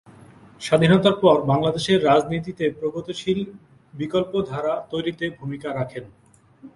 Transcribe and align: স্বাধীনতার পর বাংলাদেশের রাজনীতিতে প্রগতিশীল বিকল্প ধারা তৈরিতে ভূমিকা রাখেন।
স্বাধীনতার 0.61 1.15
পর 1.23 1.37
বাংলাদেশের 1.51 1.99
রাজনীতিতে 2.09 2.65
প্রগতিশীল 2.79 3.39
বিকল্প 3.93 4.33
ধারা 4.49 4.73
তৈরিতে 4.91 5.25
ভূমিকা 5.39 5.69
রাখেন। 5.79 6.03